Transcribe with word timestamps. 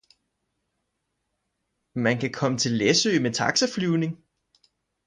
Man 1.95 2.17
kan 2.19 2.31
komme 2.33 2.57
til 2.57 2.71
Læsø 2.71 3.19
med 3.21 3.33
taxaflyvning 3.33 4.25